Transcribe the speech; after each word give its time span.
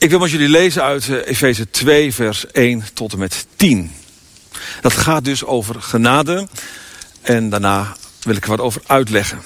Ik 0.00 0.10
wil 0.10 0.18
met 0.18 0.30
jullie 0.30 0.48
lezen 0.48 0.82
uit 0.82 1.08
eh, 1.08 1.26
Efeze 1.26 1.70
2, 1.70 2.14
vers 2.14 2.46
1 2.46 2.84
tot 2.94 3.12
en 3.12 3.18
met 3.18 3.46
10. 3.56 3.92
Dat 4.80 4.92
gaat 4.92 5.24
dus 5.24 5.44
over 5.44 5.82
genade. 5.82 6.48
En 7.20 7.48
daarna 7.48 7.96
wil 8.22 8.36
ik 8.36 8.42
er 8.42 8.48
wat 8.50 8.60
over 8.60 8.82
uitleggen. 8.86 9.42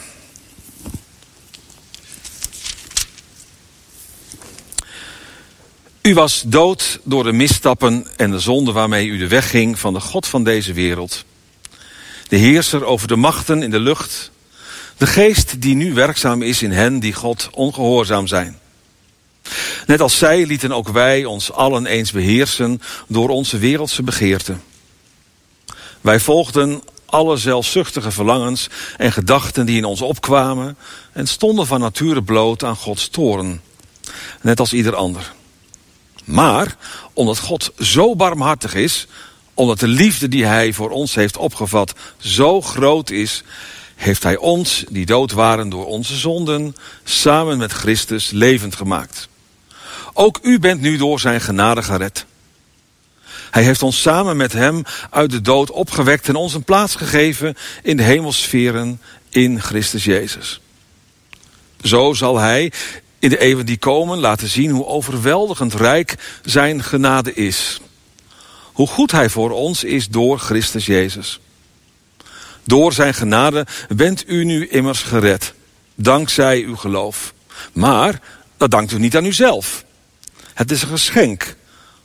U 6.03 6.15
was 6.15 6.43
dood 6.47 7.01
door 7.05 7.25
de 7.25 7.33
misstappen 7.33 8.07
en 8.17 8.31
de 8.31 8.39
zonde 8.39 8.73
waarmee 8.73 9.07
u 9.07 9.19
de 9.19 9.29
weg 9.29 9.51
ging 9.51 9.79
van 9.79 9.93
de 9.93 10.01
God 10.01 10.27
van 10.27 10.45
deze 10.45 10.73
wereld. 10.73 11.25
De 12.29 12.37
heerser 12.37 12.85
over 12.85 13.09
de 13.09 13.17
machten 13.17 13.63
in 13.63 13.71
de 13.71 13.81
lucht. 13.81 14.31
De 14.97 15.07
geest 15.07 15.61
die 15.61 15.75
nu 15.75 15.95
werkzaam 15.95 16.43
is 16.43 16.63
in 16.63 16.73
hen 16.73 16.99
die 16.99 17.13
God 17.13 17.49
ongehoorzaam 17.53 18.27
zijn. 18.27 18.63
Net 19.87 20.01
als 20.01 20.19
zij 20.19 20.47
lieten 20.47 20.73
ook 20.73 20.89
wij 20.89 21.25
ons 21.25 21.53
allen 21.53 21.87
eens 21.87 22.13
beheersen 22.13 22.83
door 23.09 23.29
onze 23.29 23.59
wereldse 23.59 24.03
begeerten. 24.03 24.63
Wij 26.01 26.21
volgden 26.21 26.83
alle 27.07 27.37
zelfzuchtige 27.37 28.11
verlangens 28.11 28.69
en 28.97 29.13
gedachten 29.13 29.67
die 29.67 29.77
in 29.77 29.85
ons 29.85 30.01
opkwamen 30.01 30.77
en 31.13 31.27
stonden 31.27 31.67
van 31.67 31.81
nature 31.81 32.23
bloot 32.23 32.65
aan 32.65 32.77
Gods 32.77 33.09
toren, 33.09 33.63
net 34.41 34.61
als 34.61 34.73
ieder 34.73 34.95
ander. 34.95 35.33
Maar 36.25 36.77
omdat 37.13 37.39
God 37.39 37.73
zo 37.79 38.17
barmhartig 38.17 38.75
is, 38.75 39.07
omdat 39.55 39.81
de 39.81 39.89
liefde 39.89 40.29
die 40.29 40.45
Hij 40.45 40.73
voor 40.73 40.91
ons 40.91 41.15
heeft 41.15 41.37
opgevat 41.37 41.93
zo 42.19 42.61
groot 42.61 43.11
is, 43.11 43.43
heeft 43.95 44.23
Hij 44.23 44.37
ons, 44.37 44.85
die 44.89 45.07
dood 45.07 45.33
waren 45.33 45.69
door 45.69 45.87
onze 45.87 46.17
zonden, 46.17 46.77
samen 47.05 47.59
met 47.59 47.73
Christus 47.73 48.31
levend 48.31 48.77
gemaakt. 48.77 49.29
Ook 50.17 50.39
u 50.43 50.59
bent 50.59 50.81
nu 50.81 50.97
door 50.97 51.21
zijn 51.21 51.41
genade 51.41 51.83
gered. 51.83 52.25
Hij 53.51 53.63
heeft 53.63 53.83
ons 53.83 54.01
samen 54.01 54.37
met 54.37 54.53
hem 54.53 54.83
uit 55.11 55.31
de 55.31 55.41
dood 55.41 55.71
opgewekt 55.71 56.29
en 56.29 56.35
ons 56.35 56.55
een 56.55 56.65
plaats 56.65 56.95
gegeven 56.95 57.57
in 57.83 57.97
de 57.97 58.03
hemelsferen 58.03 59.01
in 59.29 59.61
Christus 59.61 60.05
Jezus. 60.05 60.61
Zo 61.83 62.13
zal 62.13 62.39
hij 62.39 62.73
in 63.19 63.29
de 63.29 63.39
eeuwen 63.39 63.67
die 63.67 63.77
komen 63.77 64.19
laten 64.19 64.49
zien 64.49 64.71
hoe 64.71 64.87
overweldigend 64.87 65.75
rijk 65.75 66.15
zijn 66.45 66.83
genade 66.83 67.35
is. 67.35 67.81
Hoe 68.73 68.87
goed 68.87 69.11
hij 69.11 69.31
voor 69.31 69.51
ons 69.51 69.85
is 69.85 70.09
door 70.09 70.39
Christus 70.39 70.87
Jezus. 70.87 71.41
Door 72.65 72.93
zijn 72.93 73.15
genade 73.15 73.67
bent 73.89 74.25
u 74.29 74.45
nu 74.45 74.69
immers 74.69 75.03
gered, 75.03 75.55
dankzij 75.95 76.63
uw 76.63 76.77
geloof. 76.77 77.35
Maar 77.73 78.21
dat 78.57 78.71
dankt 78.71 78.93
u 78.93 78.99
niet 78.99 79.17
aan 79.17 79.25
uzelf. 79.25 79.84
Het 80.55 80.71
is 80.71 80.83
een 80.83 80.89
geschenk 80.89 81.57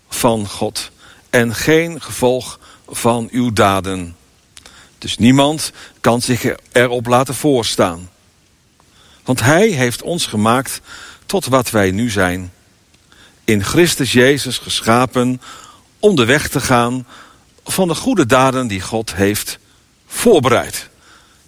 van 0.10 0.48
God 0.48 0.92
en 1.30 1.56
geen 1.56 2.02
gevolg 2.02 2.60
van 2.88 3.28
uw 3.32 3.54
daden. 3.54 4.16
Dus 4.98 5.18
niemand 5.18 5.72
kan 6.02 6.22
zich 6.22 6.46
erop 6.72 7.06
laten 7.06 7.36
voorstaan. 7.36 8.10
Want 9.24 9.40
Hij 9.40 9.68
heeft 9.68 10.02
ons 10.02 10.26
gemaakt 10.26 10.82
tot 11.26 11.46
wat 11.46 11.70
wij 11.70 11.92
nu 11.92 12.10
zijn. 12.10 12.54
In 13.44 13.64
Christus 13.64 14.12
Jezus 14.12 14.58
geschapen 14.58 15.42
om 16.00 16.16
de 16.16 16.26
weg 16.26 16.50
te 16.50 16.60
gaan 16.60 17.08
van 17.64 17.88
de 17.88 17.96
goede 17.96 18.26
daden 18.26 18.68
die 18.68 18.82
God 18.82 19.16
heeft 19.16 19.60
voorbereid. 20.08 20.90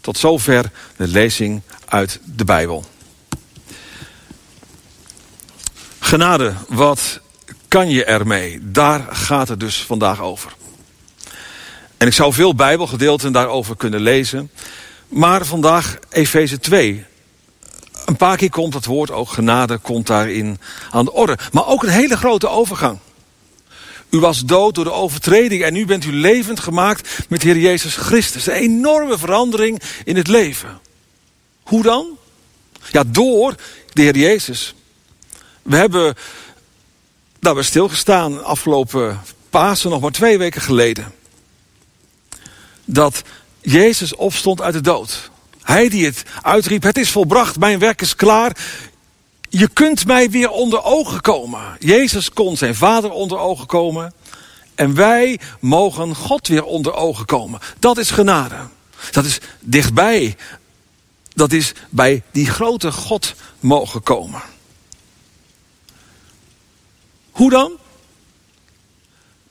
Tot 0.02 0.18
zover 0.18 0.72
de 0.96 1.08
lezing 1.08 1.62
uit 1.86 2.20
de 2.24 2.46
Bijbel. 2.46 2.86
Genade, 6.12 6.54
wat 6.68 7.20
kan 7.68 7.90
je 7.90 8.04
ermee? 8.04 8.60
Daar 8.62 9.08
gaat 9.12 9.48
het 9.48 9.60
dus 9.60 9.84
vandaag 9.84 10.22
over. 10.22 10.54
En 11.98 12.08
ik 12.08 12.14
zou 12.14 12.34
veel 12.34 12.56
Bijbelgedeelten 12.56 13.32
daarover 13.32 13.76
kunnen 13.76 14.02
lezen. 14.02 14.52
Maar 15.08 15.46
vandaag 15.46 15.98
Efeze 16.10 16.60
2. 16.60 17.06
Een 18.06 18.16
paar 18.16 18.38
keer 18.38 18.50
komt 18.50 18.74
het 18.74 18.86
woord 18.86 19.12
ook 19.12 19.30
genade 19.30 19.78
komt 19.78 20.08
daarin 20.08 20.60
aan 20.90 21.06
de 21.06 21.14
orde. 21.14 21.38
Maar 21.52 21.68
ook 21.68 21.84
een 21.84 21.90
hele 21.90 22.18
grote 22.18 22.48
overgang. 22.48 23.00
U 24.10 24.20
was 24.20 24.46
dood 24.46 24.76
door 24.76 24.84
de 24.84 24.92
overtreding 24.92 25.64
en 25.64 25.74
nu 25.74 25.86
bent 25.86 26.06
u 26.06 26.14
levend 26.14 26.60
gemaakt 26.60 27.10
met 27.30 27.42
Heer 27.42 27.58
Jezus 27.58 27.96
Christus. 27.96 28.48
Een 28.48 28.54
enorme 28.54 29.18
verandering 29.18 29.82
in 30.04 30.16
het 30.16 30.28
leven. 30.28 30.80
Hoe 31.64 31.84
dan? 31.84 32.18
Ja, 32.92 33.04
door 33.08 33.56
de 33.94 34.02
Heer 34.02 34.18
Jezus. 34.18 34.76
We 35.62 35.76
hebben 35.76 36.16
daarbij 37.40 37.64
stilgestaan 37.64 38.44
afgelopen 38.44 39.22
Pasen, 39.50 39.90
nog 39.90 40.02
maar 40.02 40.12
twee 40.12 40.38
weken 40.38 40.62
geleden. 40.62 41.14
Dat 42.86 43.22
Jezus 43.62 44.16
opstond 44.16 44.62
uit 44.62 44.74
de 44.74 44.82
dood. 44.82 45.30
Hij 45.62 45.90
die 45.90 46.06
het 46.06 46.24
uitriep, 46.42 46.84
het 46.84 46.98
is 46.98 47.12
volbracht, 47.12 47.60
mijn 47.60 47.80
werk 47.80 48.02
is 48.02 48.16
klaar. 48.16 48.58
Je 49.50 49.68
kunt 49.68 50.06
mij 50.06 50.30
weer 50.30 50.50
onder 50.50 50.84
ogen 50.84 51.22
komen. 51.22 51.62
Jezus 51.80 52.30
kon 52.30 52.58
zijn 52.58 52.76
vader 52.76 53.12
onder 53.12 53.38
ogen 53.38 53.66
komen. 53.66 54.14
En 54.76 54.96
wij 54.96 55.40
mogen 55.60 56.16
God 56.16 56.48
weer 56.48 56.64
onder 56.64 56.94
ogen 56.94 57.26
komen. 57.26 57.60
Dat 57.80 57.98
is 57.98 58.12
genade. 58.12 58.56
Dat 59.12 59.26
is 59.26 59.40
dichtbij. 59.60 60.36
Dat 61.34 61.52
is 61.52 61.74
bij 61.90 62.24
die 62.32 62.50
grote 62.50 62.92
God 62.92 63.34
mogen 63.60 64.04
komen. 64.04 64.42
Hoe 67.42 67.50
dan? 67.50 67.72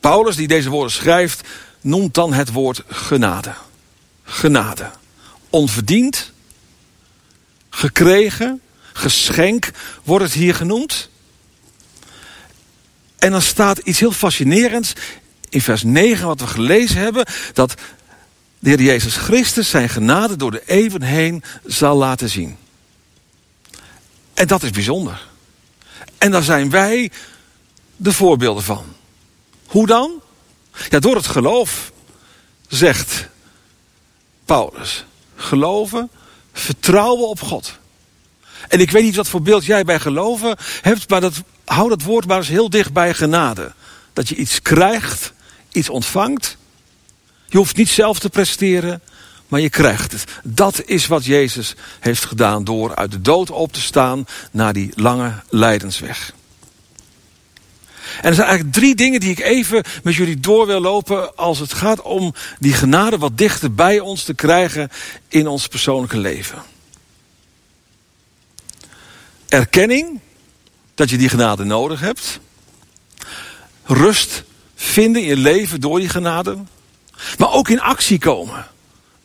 Paulus, 0.00 0.36
die 0.36 0.48
deze 0.48 0.68
woorden 0.68 0.92
schrijft, 0.92 1.48
noemt 1.80 2.14
dan 2.14 2.32
het 2.32 2.52
woord 2.52 2.82
genade. 2.88 3.54
Genade. 4.24 4.90
Onverdiend, 5.48 6.32
gekregen, 7.70 8.60
geschenk 8.92 9.70
wordt 10.02 10.24
het 10.24 10.32
hier 10.32 10.54
genoemd. 10.54 11.08
En 13.18 13.30
dan 13.30 13.42
staat 13.42 13.78
iets 13.78 14.00
heel 14.00 14.12
fascinerends 14.12 14.92
in 15.48 15.60
vers 15.60 15.82
9 15.82 16.26
wat 16.26 16.40
we 16.40 16.46
gelezen 16.46 17.00
hebben. 17.00 17.26
Dat 17.52 17.74
de 18.58 18.68
Heer 18.68 18.82
Jezus 18.82 19.16
Christus 19.16 19.70
zijn 19.70 19.88
genade 19.88 20.36
door 20.36 20.50
de 20.50 20.62
eeuwen 20.66 21.02
heen 21.02 21.42
zal 21.64 21.96
laten 21.96 22.28
zien. 22.28 22.56
En 24.34 24.46
dat 24.46 24.62
is 24.62 24.70
bijzonder. 24.70 25.28
En 26.18 26.30
daar 26.30 26.42
zijn 26.42 26.70
wij 26.70 27.10
de 28.02 28.12
voorbeelden 28.12 28.62
van. 28.62 28.84
Hoe 29.66 29.86
dan? 29.86 30.10
Ja, 30.88 30.98
door 30.98 31.16
het 31.16 31.26
geloof, 31.26 31.92
zegt 32.68 33.28
Paulus. 34.44 35.04
Geloven, 35.36 36.10
vertrouwen 36.52 37.28
op 37.28 37.40
God. 37.40 37.78
En 38.68 38.80
ik 38.80 38.90
weet 38.90 39.02
niet 39.02 39.16
wat 39.16 39.28
voor 39.28 39.42
beeld 39.42 39.64
jij 39.64 39.84
bij 39.84 40.00
geloven 40.00 40.56
hebt, 40.80 41.10
maar 41.10 41.20
dat, 41.20 41.42
hou 41.64 41.88
dat 41.88 42.02
woord 42.02 42.26
maar 42.26 42.36
eens 42.36 42.48
heel 42.48 42.70
dicht 42.70 42.92
bij 42.92 43.14
genade. 43.14 43.72
Dat 44.12 44.28
je 44.28 44.34
iets 44.34 44.62
krijgt, 44.62 45.32
iets 45.72 45.88
ontvangt. 45.88 46.56
Je 47.46 47.56
hoeft 47.56 47.76
niet 47.76 47.88
zelf 47.88 48.18
te 48.18 48.30
presteren, 48.30 49.02
maar 49.48 49.60
je 49.60 49.70
krijgt 49.70 50.12
het. 50.12 50.24
Dat 50.42 50.82
is 50.84 51.06
wat 51.06 51.24
Jezus 51.24 51.74
heeft 52.00 52.24
gedaan 52.24 52.64
door 52.64 52.94
uit 52.94 53.10
de 53.10 53.20
dood 53.20 53.50
op 53.50 53.72
te 53.72 53.80
staan 53.80 54.26
naar 54.50 54.72
die 54.72 54.92
lange 54.94 55.34
lijdensweg. 55.48 56.32
En 58.16 58.28
er 58.28 58.34
zijn 58.34 58.46
eigenlijk 58.46 58.76
drie 58.76 58.94
dingen 58.94 59.20
die 59.20 59.30
ik 59.30 59.40
even 59.40 59.84
met 60.02 60.14
jullie 60.14 60.40
door 60.40 60.66
wil 60.66 60.80
lopen 60.80 61.36
als 61.36 61.58
het 61.58 61.72
gaat 61.72 62.02
om 62.02 62.34
die 62.58 62.72
genade 62.72 63.18
wat 63.18 63.38
dichter 63.38 63.74
bij 63.74 64.00
ons 64.00 64.22
te 64.24 64.34
krijgen 64.34 64.90
in 65.28 65.46
ons 65.46 65.66
persoonlijke 65.66 66.18
leven. 66.18 66.62
Erkenning 69.48 70.20
dat 70.94 71.10
je 71.10 71.18
die 71.18 71.28
genade 71.28 71.64
nodig 71.64 72.00
hebt. 72.00 72.40
Rust 73.84 74.42
vinden 74.74 75.22
in 75.22 75.28
je 75.28 75.36
leven 75.36 75.80
door 75.80 75.98
die 75.98 76.08
genade. 76.08 76.56
Maar 77.38 77.52
ook 77.52 77.68
in 77.68 77.80
actie 77.80 78.18
komen 78.18 78.66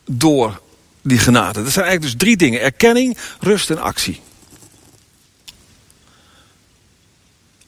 door 0.04 0.60
die 1.02 1.18
genade. 1.18 1.62
Dat 1.62 1.72
zijn 1.72 1.84
eigenlijk 1.86 2.02
dus 2.02 2.26
drie 2.26 2.36
dingen. 2.36 2.60
Erkenning, 2.60 3.16
rust 3.40 3.70
en 3.70 3.78
actie. 3.78 4.20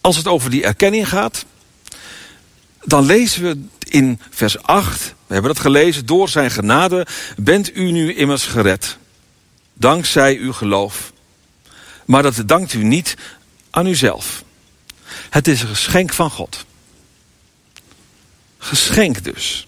Als 0.08 0.16
het 0.16 0.26
over 0.26 0.50
die 0.50 0.64
erkenning 0.64 1.08
gaat, 1.08 1.44
dan 2.84 3.04
lezen 3.04 3.42
we 3.42 3.58
in 3.88 4.20
vers 4.30 4.62
8, 4.62 5.14
we 5.26 5.32
hebben 5.32 5.54
dat 5.54 5.62
gelezen, 5.62 6.06
door 6.06 6.28
zijn 6.28 6.50
genade 6.50 7.06
bent 7.36 7.76
u 7.76 7.90
nu 7.90 8.14
immers 8.14 8.44
gered. 8.44 8.96
Dankzij 9.74 10.36
uw 10.36 10.52
geloof. 10.52 11.12
Maar 12.04 12.22
dat 12.22 12.42
dankt 12.46 12.72
u 12.72 12.82
niet 12.82 13.16
aan 13.70 13.86
uzelf. 13.86 14.44
Het 15.30 15.48
is 15.48 15.62
een 15.62 15.68
geschenk 15.68 16.12
van 16.12 16.30
God. 16.30 16.64
Geschenk 18.58 19.24
dus. 19.24 19.66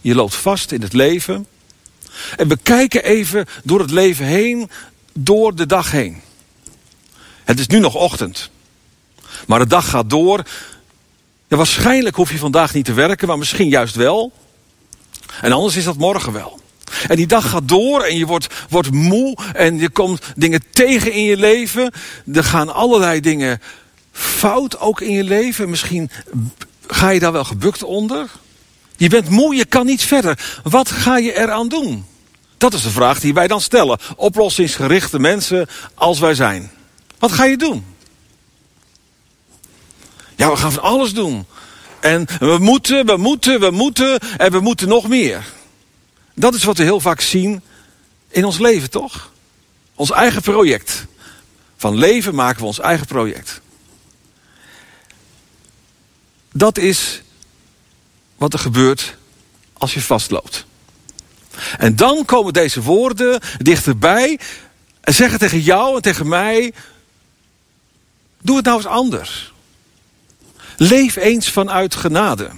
Je 0.00 0.14
loopt 0.14 0.34
vast 0.34 0.72
in 0.72 0.82
het 0.82 0.92
leven. 0.92 1.46
En 2.36 2.48
we 2.48 2.58
kijken 2.62 3.04
even 3.04 3.46
door 3.64 3.80
het 3.80 3.90
leven 3.90 4.26
heen, 4.26 4.70
door 5.12 5.54
de 5.54 5.66
dag 5.66 5.90
heen. 5.90 6.20
Het 7.44 7.58
is 7.58 7.66
nu 7.66 7.78
nog 7.78 7.94
ochtend. 7.94 8.50
Maar 9.48 9.58
de 9.58 9.66
dag 9.66 9.90
gaat 9.90 10.10
door. 10.10 10.42
Waarschijnlijk 11.48 12.16
hoef 12.16 12.30
je 12.30 12.38
vandaag 12.38 12.74
niet 12.74 12.84
te 12.84 12.92
werken, 12.92 13.28
maar 13.28 13.38
misschien 13.38 13.68
juist 13.68 13.94
wel. 13.94 14.32
En 15.40 15.52
anders 15.52 15.76
is 15.76 15.84
dat 15.84 15.96
morgen 15.96 16.32
wel. 16.32 16.60
En 17.06 17.16
die 17.16 17.26
dag 17.26 17.50
gaat 17.50 17.68
door 17.68 18.02
en 18.02 18.16
je 18.16 18.26
wordt, 18.26 18.46
wordt 18.68 18.90
moe 18.90 19.36
en 19.52 19.78
je 19.78 19.90
komt 19.90 20.22
dingen 20.36 20.62
tegen 20.70 21.12
in 21.12 21.22
je 21.22 21.36
leven. 21.36 21.92
Er 22.32 22.44
gaan 22.44 22.74
allerlei 22.74 23.20
dingen 23.20 23.60
fout 24.12 24.78
ook 24.78 25.00
in 25.00 25.12
je 25.12 25.24
leven. 25.24 25.70
Misschien 25.70 26.10
ga 26.86 27.08
je 27.08 27.20
daar 27.20 27.32
wel 27.32 27.44
gebukt 27.44 27.82
onder. 27.82 28.30
Je 28.96 29.08
bent 29.08 29.28
moe, 29.28 29.54
je 29.54 29.64
kan 29.64 29.86
niet 29.86 30.02
verder. 30.02 30.60
Wat 30.62 30.90
ga 30.90 31.18
je 31.18 31.38
eraan 31.38 31.68
doen? 31.68 32.04
Dat 32.58 32.72
is 32.72 32.82
de 32.82 32.90
vraag 32.90 33.20
die 33.20 33.34
wij 33.34 33.46
dan 33.46 33.60
stellen. 33.60 33.98
Oplossingsgerichte 34.16 35.18
mensen 35.18 35.66
als 35.94 36.18
wij 36.18 36.34
zijn. 36.34 36.70
Wat 37.18 37.32
ga 37.32 37.44
je 37.44 37.56
doen? 37.56 37.84
Ja, 40.38 40.50
we 40.50 40.56
gaan 40.56 40.72
van 40.72 40.82
alles 40.82 41.14
doen. 41.14 41.46
En 42.00 42.26
we 42.38 42.58
moeten, 42.58 43.06
we 43.06 43.16
moeten, 43.16 43.60
we 43.60 43.70
moeten 43.70 44.18
en 44.18 44.52
we 44.52 44.60
moeten 44.60 44.88
nog 44.88 45.08
meer. 45.08 45.44
Dat 46.34 46.54
is 46.54 46.64
wat 46.64 46.76
we 46.76 46.82
heel 46.82 47.00
vaak 47.00 47.20
zien 47.20 47.62
in 48.28 48.44
ons 48.44 48.58
leven, 48.58 48.90
toch? 48.90 49.32
Ons 49.94 50.10
eigen 50.10 50.42
project. 50.42 51.06
Van 51.76 51.96
leven 51.96 52.34
maken 52.34 52.60
we 52.60 52.66
ons 52.66 52.78
eigen 52.78 53.06
project. 53.06 53.60
Dat 56.52 56.78
is 56.78 57.22
wat 58.36 58.52
er 58.52 58.58
gebeurt 58.58 59.16
als 59.72 59.94
je 59.94 60.00
vastloopt. 60.00 60.66
En 61.78 61.96
dan 61.96 62.24
komen 62.24 62.52
deze 62.52 62.82
woorden 62.82 63.40
dichterbij 63.58 64.38
en 65.00 65.14
zeggen 65.14 65.38
tegen 65.38 65.60
jou 65.60 65.96
en 65.96 66.02
tegen 66.02 66.28
mij: 66.28 66.72
Doe 68.40 68.56
het 68.56 68.64
nou 68.64 68.76
eens 68.76 68.86
anders. 68.86 69.52
Leef 70.80 71.16
eens 71.16 71.50
vanuit 71.50 71.94
genade. 71.94 72.50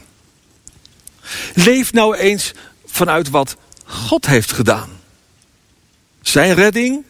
Leef 1.55 1.93
nou 1.93 2.17
eens 2.17 2.53
vanuit 2.85 3.31
wat 3.31 3.57
God 3.85 4.27
heeft 4.27 4.53
gedaan. 4.53 4.91
Zijn 6.23 6.55
redding 6.55 7.05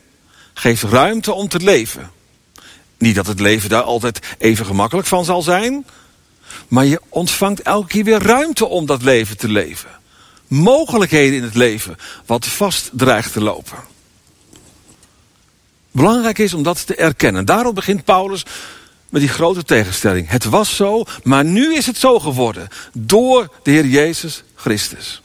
geeft 0.54 0.82
ruimte 0.82 1.32
om 1.32 1.48
te 1.48 1.60
leven. 1.60 2.10
Niet 2.98 3.14
dat 3.14 3.26
het 3.26 3.40
leven 3.40 3.68
daar 3.68 3.82
altijd 3.82 4.20
even 4.38 4.66
gemakkelijk 4.66 5.08
van 5.08 5.24
zal 5.24 5.42
zijn. 5.42 5.86
Maar 6.68 6.84
je 6.84 7.00
ontvangt 7.08 7.62
elke 7.62 7.88
keer 7.88 8.04
weer 8.04 8.22
ruimte 8.22 8.66
om 8.66 8.86
dat 8.86 9.02
leven 9.02 9.36
te 9.36 9.48
leven. 9.48 9.90
Mogelijkheden 10.46 11.36
in 11.36 11.42
het 11.42 11.54
leven 11.54 11.96
wat 12.26 12.46
vast 12.46 12.90
dreigt 12.92 13.32
te 13.32 13.40
lopen. 13.40 13.78
Belangrijk 15.90 16.38
is 16.38 16.54
om 16.54 16.62
dat 16.62 16.86
te 16.86 16.94
erkennen. 16.94 17.44
Daarom 17.44 17.74
begint 17.74 18.04
Paulus 18.04 18.44
met 19.10 19.20
die 19.20 19.30
grote 19.30 19.62
tegenstelling. 19.62 20.28
Het 20.28 20.44
was 20.44 20.76
zo, 20.76 21.04
maar 21.22 21.44
nu 21.44 21.74
is 21.74 21.86
het 21.86 21.98
zo 21.98 22.20
geworden. 22.20 22.68
Door 22.92 23.52
de 23.62 23.70
Heer 23.70 23.86
Jezus 23.86 24.42
Christus. 24.54 25.22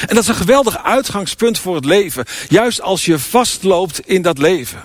En 0.00 0.14
dat 0.14 0.22
is 0.22 0.28
een 0.28 0.34
geweldig 0.34 0.82
uitgangspunt 0.82 1.58
voor 1.58 1.74
het 1.74 1.84
leven. 1.84 2.24
Juist 2.48 2.80
als 2.80 3.04
je 3.04 3.18
vastloopt 3.18 4.00
in 4.08 4.22
dat 4.22 4.38
leven. 4.38 4.84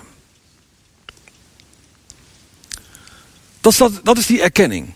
Dat 3.60 3.72
is, 3.72 4.00
dat, 4.02 4.18
is 4.18 4.26
die 4.26 4.42
erkenning. 4.42 4.92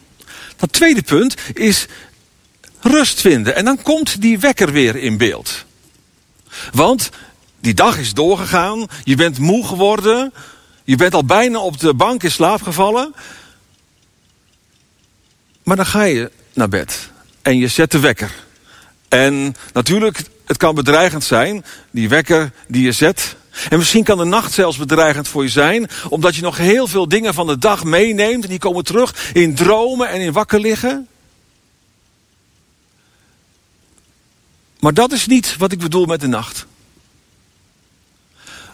Dat 0.57 0.73
tweede 0.73 1.03
punt 1.03 1.35
is 1.55 1.87
rust 2.81 3.21
vinden. 3.21 3.55
En 3.55 3.65
dan 3.65 3.83
komt 3.83 4.21
die 4.21 4.39
wekker 4.39 4.73
weer 4.73 4.97
in 4.97 5.17
beeld. 5.17 5.65
Want 6.73 7.11
die 7.61 7.75
dag 7.75 7.99
is 7.99 8.15
doorgegaan. 8.15 8.87
Je 9.05 9.17
bent 9.17 9.39
moe 9.39 9.67
geworden. 9.67 10.33
Je 10.85 10.97
bent 10.97 11.15
al 11.15 11.25
bijna 11.25 11.59
op 11.59 11.81
de 11.81 11.95
bank 11.95 12.23
in 12.23 12.31
slaap 12.31 12.63
gevallen. 12.63 13.15
Maar 15.63 15.77
dan 15.77 15.87
ga 15.87 16.03
je 16.03 16.31
naar 16.53 16.69
bed. 16.69 17.11
En 17.43 17.59
je 17.59 17.69
zet 17.69 17.91
de 17.91 18.01
wekker. 18.01 18.45
En 19.09 19.55
natuurlijk, 19.73 20.23
het 20.47 20.57
kan 20.57 20.75
bedreigend 20.75 21.25
zijn, 21.25 21.65
die 21.91 22.09
wekker 22.09 22.53
die 22.69 22.83
je 22.83 22.93
zet. 22.93 23.37
En 23.69 23.79
misschien 23.79 24.05
kan 24.05 24.19
de 24.19 24.25
nacht 24.25 24.53
zelfs 24.53 24.77
bedreigend 24.77 25.29
voor 25.29 25.43
je 25.43 25.49
zijn, 25.49 25.89
omdat 26.09 26.37
je 26.37 26.43
nog 26.43 26.57
heel 26.57 26.87
veel 26.87 27.09
dingen 27.09 27.35
van 27.35 27.47
de 27.47 27.59
dag 27.59 27.85
meeneemt 27.85 28.45
en 28.45 28.51
die 28.51 28.59
komen 28.59 28.85
terug 28.85 29.31
in 29.33 29.55
dromen 29.55 30.09
en 30.09 30.21
in 30.21 30.33
wakker 30.33 30.61
liggen. 30.61 31.09
Maar 34.81 34.95
dat 34.95 35.13
is 35.13 35.27
niet 35.27 35.57
wat 35.57 35.73
ik 35.73 35.79
bedoel 35.79 36.07
met 36.07 36.21
de 36.21 36.27
nacht. 36.27 36.67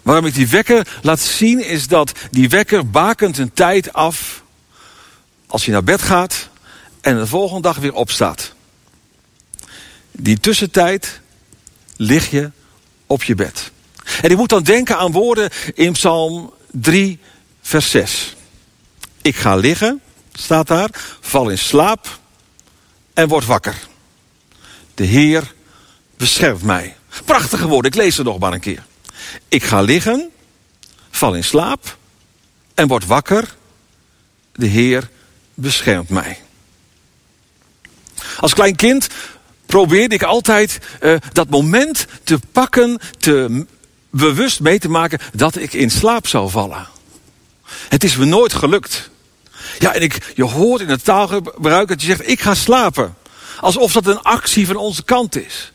Waarom 0.06 0.26
ik 0.26 0.34
die 0.34 0.48
wekker 0.48 0.98
laat 1.02 1.20
zien 1.20 1.64
is 1.64 1.88
dat 1.88 2.12
die 2.30 2.48
wekker 2.48 2.90
bakent 2.90 3.38
een 3.38 3.52
tijd 3.52 3.92
af 3.92 4.42
als 5.46 5.64
je 5.64 5.72
naar 5.72 5.84
bed 5.84 6.02
gaat 6.02 6.48
en 7.00 7.16
de 7.16 7.26
volgende 7.26 7.62
dag 7.62 7.76
weer 7.76 7.92
opstaat. 7.92 8.52
Die 10.12 10.40
tussentijd 10.40 11.20
lig 11.96 12.30
je 12.30 12.50
op 13.06 13.22
je 13.22 13.34
bed. 13.34 13.70
En 14.22 14.30
ik 14.30 14.36
moet 14.36 14.48
dan 14.48 14.62
denken 14.62 14.98
aan 14.98 15.12
woorden 15.12 15.50
in 15.74 15.92
Psalm 15.92 16.52
3, 16.70 17.18
vers 17.62 17.90
6. 17.90 18.36
Ik 19.22 19.36
ga 19.36 19.56
liggen, 19.56 20.00
staat 20.32 20.66
daar, 20.66 20.90
val 21.20 21.48
in 21.48 21.58
slaap 21.58 22.18
en 23.14 23.28
word 23.28 23.44
wakker. 23.46 23.76
De 24.94 25.04
Heer 25.04 25.54
beschermt 26.16 26.62
mij. 26.62 26.96
Prachtige 27.24 27.66
woorden, 27.66 27.90
ik 27.90 27.96
lees 27.96 28.14
ze 28.14 28.22
nog 28.22 28.38
maar 28.38 28.52
een 28.52 28.60
keer. 28.60 28.84
Ik 29.48 29.64
ga 29.64 29.80
liggen, 29.80 30.30
val 31.10 31.34
in 31.34 31.44
slaap 31.44 31.96
en 32.74 32.88
word 32.88 33.06
wakker. 33.06 33.54
De 34.52 34.66
Heer 34.66 35.10
beschermt 35.54 36.08
mij. 36.08 36.38
Als 38.40 38.54
klein 38.54 38.76
kind 38.76 39.08
probeerde 39.66 40.14
ik 40.14 40.22
altijd 40.22 40.78
uh, 41.02 41.16
dat 41.32 41.48
moment 41.48 42.06
te 42.24 42.38
pakken, 42.52 42.98
te 43.18 43.66
bewust 44.10 44.60
mee 44.60 44.78
te 44.78 44.88
maken 44.88 45.18
dat 45.32 45.56
ik 45.56 45.72
in 45.72 45.90
slaap 45.90 46.26
zou 46.26 46.50
vallen. 46.50 46.86
Het 47.88 48.04
is 48.04 48.16
me 48.16 48.24
nooit 48.24 48.54
gelukt. 48.54 49.10
Ja, 49.78 49.94
en 49.94 50.02
ik, 50.02 50.32
je 50.34 50.44
hoort 50.44 50.80
in 50.80 50.88
het 50.88 51.04
taalgebruik 51.04 51.88
dat 51.88 52.00
je 52.00 52.06
zegt, 52.06 52.28
ik 52.28 52.40
ga 52.40 52.54
slapen. 52.54 53.14
Alsof 53.60 53.92
dat 53.92 54.06
een 54.06 54.22
actie 54.22 54.66
van 54.66 54.76
onze 54.76 55.04
kant 55.04 55.36
is. 55.36 55.72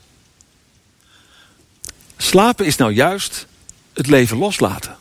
Slapen 2.22 2.66
is 2.66 2.76
nou 2.76 2.92
juist 2.92 3.46
het 3.94 4.08
leven 4.08 4.38
loslaten. 4.38 4.98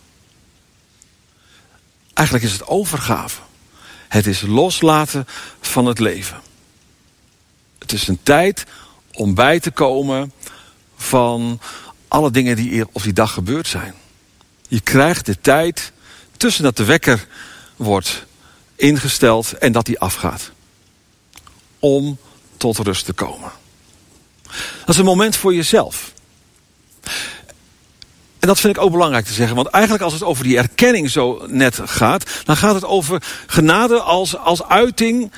Eigenlijk 2.14 2.46
is 2.46 2.52
het 2.52 2.66
overgave. 2.66 3.40
Het 4.08 4.26
is 4.26 4.40
loslaten 4.40 5.26
van 5.60 5.86
het 5.86 5.98
leven. 5.98 6.40
Het 7.78 7.92
is 7.92 8.08
een 8.08 8.22
tijd 8.22 8.66
om 9.12 9.34
bij 9.34 9.60
te 9.60 9.70
komen 9.70 10.32
van 10.96 11.60
alle 12.08 12.30
dingen 12.30 12.56
die 12.56 12.86
op 12.92 13.02
die 13.02 13.12
dag 13.12 13.32
gebeurd 13.32 13.68
zijn. 13.68 13.94
Je 14.68 14.80
krijgt 14.80 15.26
de 15.26 15.40
tijd 15.40 15.92
tussen 16.36 16.62
dat 16.62 16.76
de 16.76 16.84
wekker 16.84 17.26
wordt 17.76 18.26
ingesteld 18.76 19.52
en 19.52 19.72
dat 19.72 19.86
die 19.86 19.98
afgaat. 19.98 20.50
Om 21.78 22.18
tot 22.56 22.78
rust 22.78 23.04
te 23.04 23.12
komen. 23.12 23.52
Dat 24.78 24.88
is 24.88 24.96
een 24.96 25.04
moment 25.04 25.36
voor 25.36 25.54
jezelf. 25.54 26.12
En 28.38 28.48
dat 28.48 28.60
vind 28.60 28.76
ik 28.76 28.82
ook 28.82 28.90
belangrijk 28.90 29.24
te 29.24 29.32
zeggen. 29.32 29.56
Want 29.56 29.68
eigenlijk 29.68 30.04
als 30.04 30.12
het 30.12 30.22
over 30.22 30.44
die 30.44 30.56
erkenning 30.56 31.10
zo 31.10 31.44
net 31.46 31.80
gaat... 31.84 32.30
dan 32.44 32.56
gaat 32.56 32.74
het 32.74 32.84
over 32.84 33.22
genade 33.46 34.00
als, 34.00 34.36
als 34.36 34.62
uiting 34.62 35.32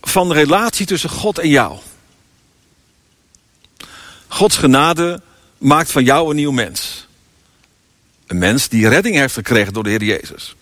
van 0.00 0.28
de 0.28 0.34
relatie 0.34 0.86
tussen 0.86 1.10
God 1.10 1.38
en 1.38 1.48
jou. 1.48 1.78
Gods 4.28 4.56
genade 4.56 5.20
maakt 5.58 5.92
van 5.92 6.04
jou 6.04 6.30
een 6.30 6.36
nieuw 6.36 6.50
mens. 6.50 7.06
Een 8.26 8.38
mens 8.38 8.68
die 8.68 8.88
redding 8.88 9.16
heeft 9.16 9.34
gekregen 9.34 9.72
door 9.72 9.82
de 9.82 9.90
Heer 9.90 10.04
Jezus. 10.04 10.54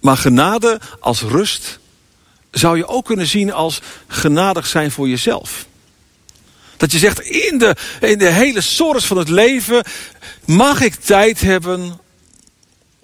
Maar 0.00 0.16
genade 0.16 0.80
als 1.00 1.20
rust 1.20 1.78
zou 2.50 2.76
je 2.76 2.86
ook 2.86 3.04
kunnen 3.04 3.26
zien 3.26 3.52
als 3.52 3.80
genadig 4.06 4.66
zijn 4.66 4.90
voor 4.90 5.08
jezelf. 5.08 5.66
Dat 6.82 6.92
je 6.92 6.98
zegt, 6.98 7.20
in 7.20 7.58
de, 7.58 7.76
in 8.00 8.18
de 8.18 8.30
hele 8.30 8.60
soort 8.60 9.04
van 9.04 9.16
het 9.16 9.28
leven 9.28 9.84
mag 10.44 10.80
ik 10.80 10.94
tijd 10.94 11.40
hebben 11.40 12.00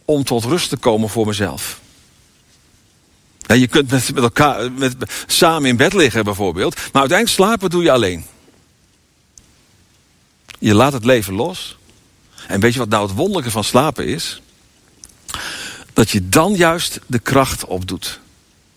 om 0.05 0.25
tot 0.25 0.45
rust 0.45 0.69
te 0.69 0.77
komen 0.77 1.09
voor 1.09 1.27
mezelf. 1.27 1.81
Ja, 3.39 3.55
je 3.55 3.67
kunt 3.67 3.91
met, 3.91 4.15
met 4.15 4.23
elkaar 4.23 4.73
met, 4.73 4.95
samen 5.27 5.69
in 5.69 5.77
bed 5.77 5.93
liggen 5.93 6.25
bijvoorbeeld, 6.25 6.75
maar 6.75 7.01
uiteindelijk 7.01 7.39
slapen 7.39 7.71
doe 7.71 7.83
je 7.83 7.91
alleen. 7.91 8.25
Je 10.59 10.75
laat 10.75 10.93
het 10.93 11.05
leven 11.05 11.35
los. 11.35 11.79
En 12.47 12.61
weet 12.61 12.73
je 12.73 12.79
wat 12.79 12.89
nou 12.89 13.07
het 13.07 13.17
wonderlijke 13.17 13.51
van 13.51 13.65
slapen 13.65 14.07
is? 14.07 14.43
Dat 15.93 16.11
je 16.11 16.29
dan 16.29 16.55
juist 16.55 17.01
de 17.07 17.19
kracht 17.19 17.65
opdoet. 17.65 18.21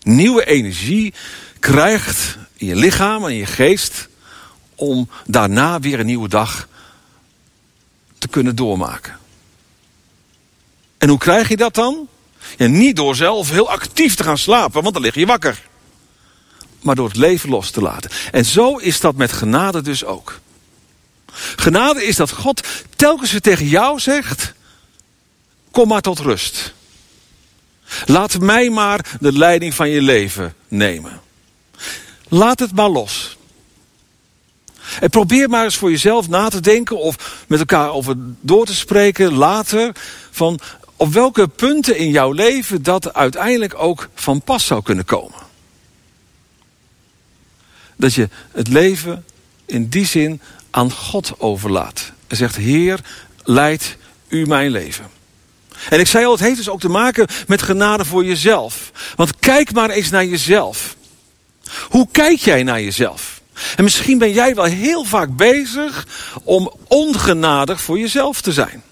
Nieuwe 0.02 0.44
energie 0.44 1.14
krijgt 1.58 2.36
in 2.56 2.66
je 2.66 2.76
lichaam 2.76 3.24
en 3.24 3.30
in 3.30 3.36
je 3.36 3.46
geest 3.46 4.10
om 4.74 5.08
daarna 5.26 5.80
weer 5.80 6.00
een 6.00 6.06
nieuwe 6.06 6.28
dag 6.28 6.68
te 8.18 8.28
kunnen 8.28 8.56
doormaken. 8.56 9.18
En 10.98 11.08
hoe 11.08 11.18
krijg 11.18 11.48
je 11.48 11.56
dat 11.56 11.74
dan? 11.74 12.08
Ja, 12.56 12.66
niet 12.66 12.96
door 12.96 13.16
zelf 13.16 13.50
heel 13.50 13.70
actief 13.70 14.14
te 14.14 14.22
gaan 14.22 14.38
slapen, 14.38 14.82
want 14.82 14.94
dan 14.94 15.02
lig 15.02 15.14
je 15.14 15.26
wakker. 15.26 15.62
Maar 16.80 16.94
door 16.94 17.08
het 17.08 17.16
leven 17.16 17.48
los 17.48 17.70
te 17.70 17.80
laten. 17.80 18.10
En 18.30 18.44
zo 18.44 18.76
is 18.76 19.00
dat 19.00 19.14
met 19.14 19.32
genade 19.32 19.80
dus 19.80 20.04
ook. 20.04 20.40
Genade 21.56 22.04
is 22.04 22.16
dat 22.16 22.30
God 22.30 22.66
telkens 22.96 23.30
weer 23.30 23.40
tegen 23.40 23.66
jou 23.66 24.00
zegt: 24.00 24.52
Kom 25.70 25.88
maar 25.88 26.00
tot 26.00 26.18
rust. 26.18 26.74
Laat 28.06 28.38
mij 28.38 28.70
maar 28.70 29.16
de 29.20 29.32
leiding 29.32 29.74
van 29.74 29.88
je 29.88 30.02
leven 30.02 30.54
nemen. 30.68 31.20
Laat 32.28 32.58
het 32.58 32.72
maar 32.72 32.88
los. 32.88 33.36
En 35.00 35.10
probeer 35.10 35.48
maar 35.48 35.64
eens 35.64 35.76
voor 35.76 35.90
jezelf 35.90 36.28
na 36.28 36.48
te 36.48 36.60
denken 36.60 36.98
of 36.98 37.44
met 37.46 37.58
elkaar 37.58 37.90
over 37.90 38.14
door 38.40 38.66
te 38.66 38.74
spreken 38.74 39.34
later. 39.34 39.92
Van 40.30 40.60
op 40.96 41.12
welke 41.12 41.48
punten 41.48 41.96
in 41.96 42.10
jouw 42.10 42.32
leven 42.32 42.82
dat 42.82 43.14
uiteindelijk 43.14 43.74
ook 43.76 44.08
van 44.14 44.42
pas 44.42 44.66
zou 44.66 44.82
kunnen 44.82 45.04
komen. 45.04 45.38
Dat 47.96 48.14
je 48.14 48.28
het 48.52 48.68
leven 48.68 49.24
in 49.66 49.88
die 49.88 50.06
zin 50.06 50.40
aan 50.70 50.92
God 50.92 51.32
overlaat. 51.38 52.12
En 52.26 52.36
zegt, 52.36 52.56
Heer, 52.56 53.00
leid 53.44 53.96
u 54.28 54.46
mijn 54.46 54.70
leven. 54.70 55.10
En 55.90 56.00
ik 56.00 56.06
zei 56.06 56.24
al, 56.24 56.32
het 56.32 56.40
heeft 56.40 56.56
dus 56.56 56.68
ook 56.68 56.80
te 56.80 56.88
maken 56.88 57.26
met 57.46 57.62
genade 57.62 58.04
voor 58.04 58.24
jezelf. 58.24 58.92
Want 59.16 59.38
kijk 59.38 59.72
maar 59.72 59.90
eens 59.90 60.10
naar 60.10 60.24
jezelf. 60.24 60.96
Hoe 61.88 62.08
kijk 62.12 62.38
jij 62.38 62.62
naar 62.62 62.82
jezelf? 62.82 63.41
En 63.76 63.84
misschien 63.84 64.18
ben 64.18 64.32
jij 64.32 64.54
wel 64.54 64.64
heel 64.64 65.04
vaak 65.04 65.36
bezig 65.36 66.06
om 66.42 66.72
ongenadig 66.88 67.80
voor 67.80 67.98
jezelf 67.98 68.40
te 68.40 68.52
zijn. 68.52 68.82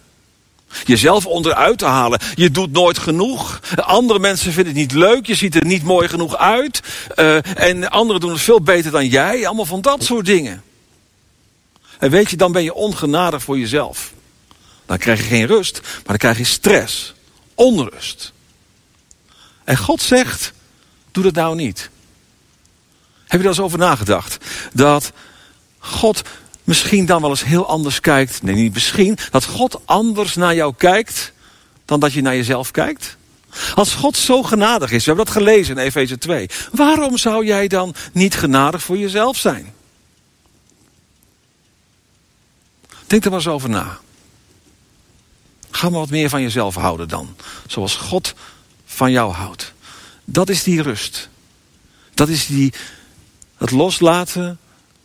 Jezelf 0.85 1.27
onderuit 1.27 1.79
te 1.79 1.85
halen. 1.85 2.21
Je 2.35 2.51
doet 2.51 2.73
nooit 2.73 2.99
genoeg. 2.99 3.61
Andere 3.77 4.19
mensen 4.19 4.53
vinden 4.53 4.73
het 4.73 4.83
niet 4.83 4.93
leuk. 4.93 5.27
Je 5.27 5.35
ziet 5.35 5.55
er 5.55 5.65
niet 5.65 5.83
mooi 5.83 6.09
genoeg 6.09 6.37
uit. 6.37 6.81
Uh, 7.17 7.59
en 7.59 7.91
anderen 7.91 8.21
doen 8.21 8.31
het 8.31 8.41
veel 8.41 8.61
beter 8.61 8.91
dan 8.91 9.07
jij. 9.07 9.47
Allemaal 9.47 9.65
van 9.65 9.81
dat 9.81 10.05
soort 10.05 10.27
dingen. 10.27 10.63
En 11.99 12.11
weet 12.11 12.31
je, 12.31 12.37
dan 12.37 12.53
ben 12.53 12.63
je 12.63 12.75
ongenadig 12.75 13.43
voor 13.43 13.59
jezelf. 13.59 14.13
Dan 14.87 14.99
krijg 14.99 15.19
je 15.19 15.27
geen 15.27 15.47
rust, 15.47 15.81
maar 15.83 16.03
dan 16.05 16.17
krijg 16.17 16.39
je 16.39 16.45
stress, 16.45 17.15
onrust. 17.55 18.33
En 19.65 19.77
God 19.77 20.03
zegt, 20.03 20.53
doe 21.11 21.25
dat 21.25 21.35
nou 21.35 21.57
niet. 21.57 21.91
Heb 23.31 23.41
je 23.41 23.47
daar 23.47 23.57
eens 23.57 23.65
over 23.65 23.79
nagedacht? 23.79 24.45
Dat 24.73 25.13
God 25.79 26.23
misschien 26.65 27.07
dan 27.07 27.21
wel 27.21 27.31
eens 27.31 27.45
heel 27.45 27.67
anders 27.67 28.01
kijkt. 28.01 28.43
Nee, 28.43 28.55
niet 28.55 28.75
misschien. 28.75 29.19
Dat 29.31 29.45
God 29.45 29.81
anders 29.85 30.35
naar 30.35 30.55
jou 30.55 30.75
kijkt 30.77 31.33
dan 31.85 32.01
dat 32.01 32.13
je 32.13 32.23
naar 32.23 32.37
jezelf 32.37 32.71
kijkt. 32.71 33.17
Als 33.75 33.95
God 33.95 34.17
zo 34.17 34.43
genadig 34.43 34.91
is, 34.91 35.05
we 35.05 35.13
hebben 35.13 35.25
dat 35.25 35.35
gelezen 35.35 35.77
in 35.77 35.83
Efeze 35.83 36.19
2. 36.19 36.49
Waarom 36.73 37.19
zou 37.19 37.45
jij 37.45 37.69
dan 37.69 37.95
niet 38.13 38.35
genadig 38.35 38.83
voor 38.83 38.99
jezelf 38.99 39.37
zijn? 39.37 39.75
Denk 43.07 43.25
er 43.25 43.31
maar 43.31 43.39
eens 43.39 43.49
over 43.49 43.69
na. 43.69 43.99
Ga 45.71 45.91
maar 45.91 46.01
wat 46.01 46.11
meer 46.11 46.29
van 46.29 46.43
jezelf 46.43 46.75
houden 46.75 47.09
dan. 47.09 47.37
Zoals 47.67 47.97
God 47.97 48.35
van 48.85 49.11
jou 49.11 49.33
houdt. 49.33 49.73
Dat 50.25 50.49
is 50.49 50.63
die 50.63 50.83
rust. 50.83 51.29
Dat 52.15 52.29
is 52.29 52.47
die, 52.47 52.73
het 53.61 53.71
loslaten 53.71 54.59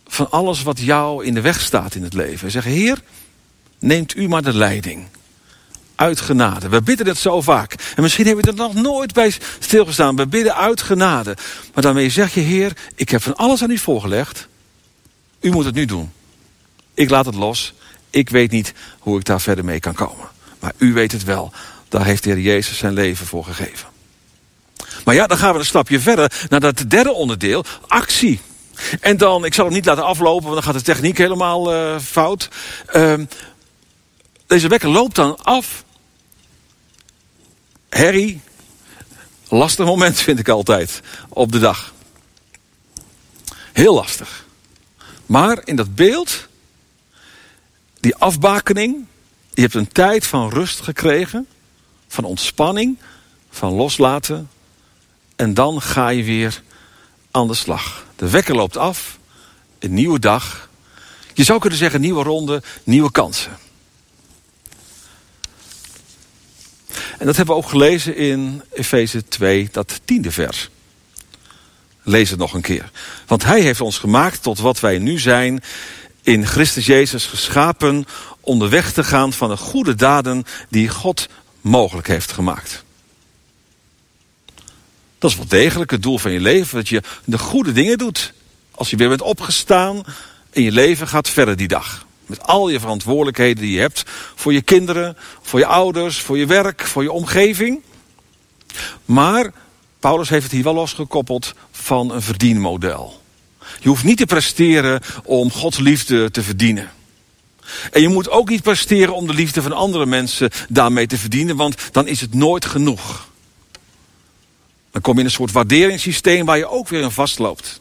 van 0.08 0.32
alles 0.32 0.64
wat 0.64 0.80
jou 0.80 1.26
in 1.26 1.34
de 1.34 1.42
weg 1.42 1.62
staat 1.62 1.96
in 1.96 2.04
het 2.04 2.14
leven. 2.14 2.46
En 2.46 2.52
zeggen, 2.52 2.72
Heer, 2.72 3.02
neemt 3.80 4.16
u 4.16 4.28
maar 4.28 4.42
de 4.42 4.54
leiding. 4.54 5.08
Uit 5.96 6.22
genade. 6.22 6.70
We 6.70 6.82
bidden 6.82 7.08
het 7.08 7.18
zo 7.18 7.42
vaak. 7.42 7.74
En 7.96 8.02
misschien 8.02 8.26
hebben 8.26 8.46
we 8.46 8.52
er 8.52 8.58
nog 8.58 8.74
nooit 8.74 9.14
bij 9.14 9.34
stilgestaan. 9.60 10.16
We 10.16 10.28
bidden 10.28 10.56
uit 10.56 10.82
genade. 10.82 11.38
Maar 11.74 11.84
daarmee 11.84 12.10
zeg 12.10 12.34
je, 12.34 12.40
Heer, 12.40 12.74
ik 12.96 13.10
heb 13.10 13.22
van 13.22 13.36
alles 13.36 13.64
aan 13.64 13.72
u 13.72 13.78
voorgelegd. 13.78 14.48
U 15.40 15.52
moet 15.52 15.66
het 15.66 15.76
nu 15.76 15.86
doen. 15.86 16.12
Ik 16.94 17.10
laat 17.10 17.26
het 17.26 17.36
los. 17.36 17.74
Ik 18.10 18.30
weet 18.30 18.52
niet 18.52 18.74
hoe 19.00 19.20
ik 19.20 19.26
daar 19.26 19.42
verder 19.42 19.66
mee 19.66 19.80
kan 19.80 19.94
komen. 19.94 20.28
Maar 20.60 20.74
u 20.78 20.94
weet 20.94 21.12
het 21.12 21.24
wel. 21.24 21.52
Daar 21.90 22.06
heeft 22.06 22.24
de 22.24 22.30
Heer 22.30 22.40
Jezus 22.40 22.78
zijn 22.78 22.94
leven 22.94 23.26
voor 23.26 23.44
gegeven. 23.44 23.88
Maar 25.06 25.16
ja, 25.16 25.28
dan 25.28 25.38
gaan 25.38 25.54
we 25.54 25.60
een 25.60 25.66
stapje 25.66 26.00
verder 26.00 26.46
naar 26.50 26.60
dat 26.60 26.84
derde 26.88 27.12
onderdeel, 27.12 27.66
actie. 27.88 28.40
En 29.00 29.18
dan, 29.18 29.46
ik 29.46 29.54
zal 29.54 29.66
het 29.66 29.74
niet 29.74 29.86
laten 29.86 30.04
aflopen, 30.04 30.44
want 30.44 30.54
dan 30.54 30.64
gaat 30.64 30.74
de 30.74 30.92
techniek 30.92 31.18
helemaal 31.18 31.74
uh, 31.74 32.00
fout. 32.00 32.50
Uh, 32.94 33.14
deze 34.48 34.68
wekker 34.68 34.90
loopt 34.90 35.16
dan 35.16 35.44
af. 35.44 35.84
Harry, 37.90 38.40
lastig 39.48 39.86
moment 39.86 40.20
vind 40.20 40.40
ik 40.40 40.50
altijd 40.50 41.02
op 41.30 41.52
de 41.52 41.60
dag. 41.60 41.94
Heel 43.74 43.94
lastig. 43.94 44.46
Maar 45.26 45.62
in 45.64 45.76
dat 45.76 45.96
beeld, 45.96 46.48
die 48.00 48.16
afbakening, 48.16 49.06
je 49.54 49.62
hebt 49.62 49.74
een 49.74 49.92
tijd 49.92 50.28
van 50.28 50.50
rust 50.50 50.82
gekregen, 50.82 51.48
van 52.08 52.24
ontspanning, 52.24 52.98
van 53.50 53.74
loslaten. 53.74 54.50
En 55.36 55.54
dan 55.54 55.82
ga 55.82 56.10
je 56.10 56.24
weer 56.24 56.62
aan 57.32 57.48
de 57.48 57.54
slag. 57.54 58.06
De 58.16 58.30
wekker 58.30 58.56
loopt 58.56 58.78
af, 58.78 59.18
een 59.80 59.94
nieuwe 59.94 60.20
dag. 60.20 60.70
Je 61.34 61.44
zou 61.44 61.60
kunnen 61.60 61.80
zeggen 61.80 62.02
nieuwe 62.02 62.24
ronde, 62.24 62.64
nieuwe 62.84 63.12
kansen. 63.12 63.58
En 67.18 67.26
dat 67.26 67.36
hebben 67.36 67.56
we 67.56 67.62
ook 67.62 67.70
gelezen 67.70 68.16
in 68.16 68.62
Efeze 68.74 69.28
2, 69.28 69.70
dat 69.72 70.02
tiende 70.06 70.32
vers. 70.32 70.70
Lees 72.04 72.30
het 72.30 72.40
nog 72.40 72.54
een 72.54 72.62
keer. 72.62 72.92
Want 73.28 73.44
hij 73.44 73.62
heeft 73.62 73.82
ons 73.82 73.98
gemaakt 73.98 74.44
tot 74.44 74.60
wat 74.60 74.80
wij 74.80 74.98
nu 74.98 75.20
zijn, 75.20 75.64
in 76.22 76.48
Christus 76.48 76.86
Jezus 76.86 77.26
geschapen 77.26 78.06
om 78.40 78.60
de 78.60 78.70
weg 78.70 78.94
te 78.94 79.04
gaan 79.04 79.34
van 79.34 79.50
de 79.50 79.58
goede 79.58 79.96
daden 79.96 80.44
die 80.70 80.90
God 80.90 81.28
mogelijk 81.62 82.08
heeft 82.08 82.32
gemaakt. 82.32 82.85
Dat 85.26 85.34
is 85.34 85.40
wel 85.50 85.60
degelijk 85.60 85.92
het 85.92 86.04
doel 86.04 86.18
van 86.18 86.32
je 86.32 86.40
leven, 86.40 86.78
dat 86.78 86.90
je 86.90 87.02
de 87.24 87.38
goede 87.38 87.72
dingen 87.72 87.98
doet. 87.98 88.34
Als 88.72 88.90
je 88.90 88.96
weer 88.96 89.10
bent 89.10 89.22
opgestaan 89.22 90.04
en 90.52 90.62
je 90.62 90.72
leven 90.72 91.08
gaat 91.08 91.30
verder 91.30 91.56
die 91.56 91.68
dag. 91.68 92.06
Met 92.26 92.44
al 92.44 92.70
je 92.70 92.80
verantwoordelijkheden 92.80 93.64
die 93.64 93.72
je 93.72 93.80
hebt 93.80 94.04
voor 94.36 94.54
je 94.54 94.62
kinderen, 94.62 95.18
voor 95.42 95.60
je 95.60 95.66
ouders, 95.66 96.18
voor 96.18 96.38
je 96.38 96.46
werk, 96.46 96.82
voor 96.82 97.04
je 97.04 97.12
omgeving. 97.12 97.82
Maar 99.06 99.54
Paulus 100.00 100.30
heeft 100.30 100.44
het 100.44 100.52
hier 100.52 100.64
wel 100.64 100.74
losgekoppeld 100.74 101.54
van 101.72 102.12
een 102.12 102.22
verdienmodel. 102.22 103.22
Je 103.80 103.88
hoeft 103.88 104.04
niet 104.04 104.18
te 104.18 104.26
presteren 104.26 105.02
om 105.24 105.52
Gods 105.52 105.78
liefde 105.78 106.32
te 106.32 106.44
verdienen. 106.44 106.92
En 107.92 108.02
je 108.02 108.10
moet 108.10 108.30
ook 108.30 108.50
niet 108.50 108.64
presteren 108.64 109.16
om 109.16 109.28
de 109.28 109.34
liefde 109.34 109.62
van 109.62 109.72
andere 109.72 110.06
mensen 110.06 110.50
daarmee 110.70 111.08
te 111.08 111.18
verdienen, 111.18 111.56
want 111.56 111.76
dan 111.92 112.08
is 112.08 112.22
het 112.22 112.34
nooit 112.34 112.66
genoeg. 112.66 113.34
Dan 114.96 115.04
kom 115.04 115.14
je 115.14 115.20
in 115.20 115.26
een 115.26 115.32
soort 115.32 115.52
waarderingssysteem 115.52 116.46
waar 116.46 116.58
je 116.58 116.70
ook 116.70 116.88
weer 116.88 117.02
in 117.02 117.12
vastloopt. 117.12 117.80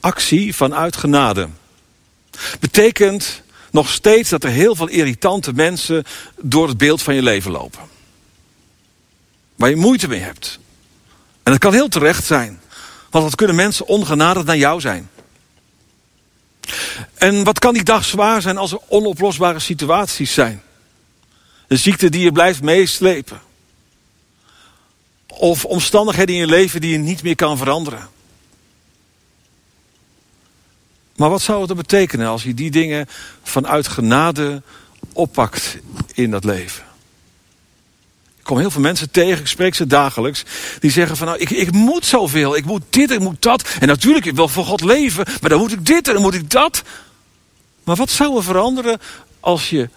Actie 0.00 0.54
vanuit 0.54 0.96
genade. 0.96 1.48
Betekent 2.60 3.42
nog 3.70 3.90
steeds 3.90 4.30
dat 4.30 4.44
er 4.44 4.50
heel 4.50 4.74
veel 4.74 4.88
irritante 4.88 5.52
mensen 5.52 6.04
door 6.40 6.68
het 6.68 6.78
beeld 6.78 7.02
van 7.02 7.14
je 7.14 7.22
leven 7.22 7.50
lopen. 7.50 7.80
Waar 9.54 9.70
je 9.70 9.76
moeite 9.76 10.08
mee 10.08 10.20
hebt. 10.20 10.58
En 11.42 11.52
dat 11.52 11.60
kan 11.60 11.72
heel 11.72 11.88
terecht 11.88 12.24
zijn. 12.24 12.60
Want 13.10 13.24
dat 13.24 13.34
kunnen 13.34 13.56
mensen 13.56 13.86
ongenadig 13.86 14.44
naar 14.44 14.56
jou 14.56 14.80
zijn. 14.80 15.10
En 17.14 17.44
wat 17.44 17.58
kan 17.58 17.74
die 17.74 17.84
dag 17.84 18.04
zwaar 18.04 18.42
zijn 18.42 18.56
als 18.56 18.72
er 18.72 18.80
onoplosbare 18.88 19.58
situaties 19.58 20.32
zijn? 20.32 20.62
Een 21.68 21.78
ziekte 21.78 22.10
die 22.10 22.22
je 22.22 22.32
blijft 22.32 22.62
meeslepen. 22.62 23.52
Of 25.38 25.64
omstandigheden 25.64 26.34
in 26.34 26.40
je 26.40 26.46
leven 26.46 26.80
die 26.80 26.90
je 26.90 26.98
niet 26.98 27.22
meer 27.22 27.36
kan 27.36 27.56
veranderen. 27.56 28.08
Maar 31.16 31.30
wat 31.30 31.42
zou 31.42 31.66
het 31.66 31.76
betekenen 31.76 32.28
als 32.28 32.42
je 32.42 32.54
die 32.54 32.70
dingen 32.70 33.08
vanuit 33.42 33.88
genade 33.88 34.62
oppakt 35.12 35.76
in 36.14 36.30
dat 36.30 36.44
leven? 36.44 36.84
Ik 38.38 38.50
kom 38.50 38.58
heel 38.58 38.70
veel 38.70 38.80
mensen 38.80 39.10
tegen, 39.10 39.40
ik 39.40 39.46
spreek 39.46 39.74
ze 39.74 39.86
dagelijks. 39.86 40.44
Die 40.80 40.90
zeggen 40.90 41.16
van 41.16 41.26
nou, 41.26 41.38
ik, 41.38 41.50
ik 41.50 41.72
moet 41.72 42.06
zoveel. 42.06 42.56
Ik 42.56 42.64
moet 42.64 42.82
dit, 42.90 43.10
ik 43.10 43.20
moet 43.20 43.42
dat. 43.42 43.68
En 43.80 43.88
natuurlijk, 43.88 44.24
ik 44.24 44.34
wil 44.34 44.48
voor 44.48 44.64
God 44.64 44.80
leven. 44.80 45.24
Maar 45.40 45.50
dan 45.50 45.58
moet 45.58 45.72
ik 45.72 45.86
dit 45.86 46.08
en 46.08 46.12
dan 46.12 46.22
moet 46.22 46.34
ik 46.34 46.50
dat. 46.50 46.82
Maar 47.84 47.96
wat 47.96 48.10
zou 48.10 48.36
er 48.36 48.42
veranderen 48.42 48.98
als 49.40 49.70
je 49.70 49.88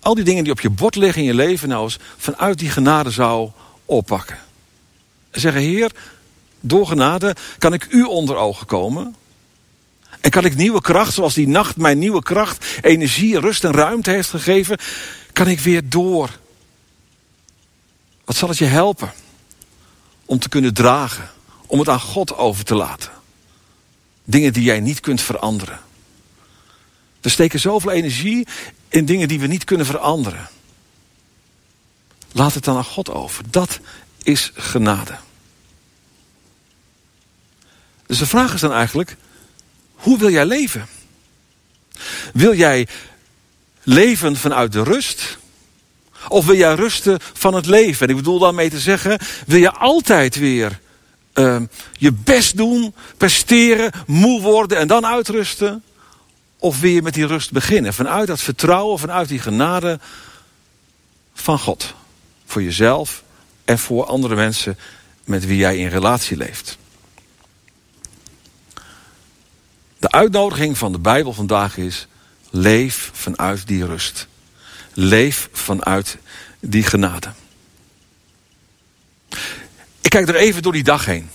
al 0.00 0.14
die 0.14 0.24
dingen 0.24 0.44
die 0.44 0.52
op 0.52 0.60
je 0.60 0.70
bord 0.70 0.96
liggen 0.96 1.20
in 1.20 1.26
je 1.26 1.34
leven 1.34 1.68
nou 1.68 1.82
eens 1.82 1.98
vanuit 2.16 2.58
die 2.58 2.70
genade 2.70 3.10
zou 3.10 3.50
oppakken? 3.84 4.38
En 5.32 5.40
zeggen, 5.40 5.60
Heer, 5.60 5.92
door 6.60 6.86
genade 6.86 7.36
kan 7.58 7.72
ik 7.72 7.86
u 7.90 8.02
onder 8.02 8.36
ogen 8.36 8.66
komen. 8.66 9.16
En 10.20 10.30
kan 10.30 10.44
ik 10.44 10.56
nieuwe 10.56 10.80
kracht, 10.80 11.12
zoals 11.12 11.34
die 11.34 11.48
nacht 11.48 11.76
mij 11.76 11.94
nieuwe 11.94 12.22
kracht, 12.22 12.64
energie, 12.82 13.40
rust 13.40 13.64
en 13.64 13.72
ruimte 13.72 14.10
heeft 14.10 14.30
gegeven, 14.30 14.78
kan 15.32 15.48
ik 15.48 15.60
weer 15.60 15.88
door 15.88 16.30
Wat 18.24 18.36
zal 18.36 18.48
het 18.48 18.58
je 18.58 18.64
helpen 18.64 19.12
om 20.24 20.38
te 20.38 20.48
kunnen 20.48 20.74
dragen, 20.74 21.30
om 21.66 21.78
het 21.78 21.88
aan 21.88 22.00
God 22.00 22.36
over 22.36 22.64
te 22.64 22.74
laten? 22.74 23.10
Dingen 24.24 24.52
die 24.52 24.62
jij 24.62 24.80
niet 24.80 25.00
kunt 25.00 25.20
veranderen. 25.20 25.80
We 27.20 27.28
steken 27.28 27.60
zoveel 27.60 27.90
energie 27.90 28.46
in 28.88 29.04
dingen 29.04 29.28
die 29.28 29.40
we 29.40 29.46
niet 29.46 29.64
kunnen 29.64 29.86
veranderen. 29.86 30.48
Laat 32.32 32.54
het 32.54 32.64
dan 32.64 32.76
aan 32.76 32.84
God 32.84 33.10
over. 33.10 33.44
Dat 33.50 33.80
is 34.22 34.50
genade. 34.54 35.16
Dus 38.06 38.18
de 38.18 38.26
vraag 38.26 38.54
is 38.54 38.60
dan 38.60 38.72
eigenlijk, 38.72 39.16
hoe 39.94 40.18
wil 40.18 40.30
jij 40.30 40.46
leven? 40.46 40.86
Wil 42.32 42.54
jij 42.54 42.88
leven 43.82 44.36
vanuit 44.36 44.72
de 44.72 44.82
rust? 44.82 45.38
Of 46.28 46.46
wil 46.46 46.56
jij 46.56 46.74
rusten 46.74 47.18
van 47.32 47.54
het 47.54 47.66
leven? 47.66 48.06
En 48.06 48.10
ik 48.10 48.16
bedoel 48.16 48.38
daarmee 48.38 48.70
te 48.70 48.80
zeggen, 48.80 49.18
wil 49.46 49.58
je 49.58 49.70
altijd 49.70 50.34
weer 50.34 50.80
uh, 51.34 51.60
je 51.92 52.12
best 52.12 52.56
doen, 52.56 52.94
presteren, 53.16 53.90
moe 54.06 54.40
worden 54.40 54.78
en 54.78 54.86
dan 54.86 55.06
uitrusten? 55.06 55.82
Of 56.58 56.80
wil 56.80 56.90
je 56.90 57.02
met 57.02 57.14
die 57.14 57.26
rust 57.26 57.52
beginnen? 57.52 57.94
Vanuit 57.94 58.26
dat 58.26 58.40
vertrouwen, 58.40 58.98
vanuit 58.98 59.28
die 59.28 59.38
genade 59.38 59.98
van 61.34 61.58
God. 61.58 61.94
Voor 62.46 62.62
jezelf 62.62 63.22
en 63.64 63.78
voor 63.78 64.04
andere 64.04 64.34
mensen 64.34 64.78
met 65.24 65.46
wie 65.46 65.56
jij 65.56 65.78
in 65.78 65.88
relatie 65.88 66.36
leeft. 66.36 66.78
De 69.98 70.10
uitnodiging 70.10 70.78
van 70.78 70.92
de 70.92 70.98
Bijbel 70.98 71.32
vandaag 71.32 71.76
is: 71.76 72.06
leef 72.50 73.10
vanuit 73.12 73.66
die 73.66 73.86
rust. 73.86 74.26
Leef 74.94 75.48
vanuit 75.52 76.18
die 76.60 76.82
genade. 76.82 77.32
Ik 80.00 80.10
kijk 80.10 80.28
er 80.28 80.34
even 80.34 80.62
door 80.62 80.72
die 80.72 80.82
dag 80.82 81.04
heen. 81.04 81.30